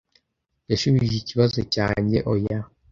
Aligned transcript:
Yashubije 0.69 1.15
ikibazo 1.19 1.59
cyanjye 1.73 2.17
"oya." 2.33 2.59